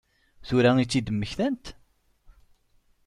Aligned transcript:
Tura 0.47 0.71
i 0.83 0.85
tt-id-mmektant? 0.85 1.65